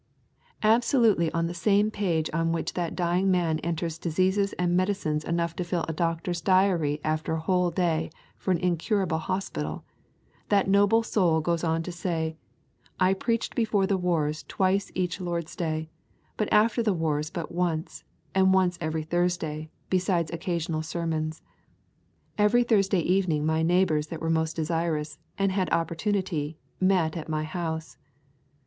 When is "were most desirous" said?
24.19-25.19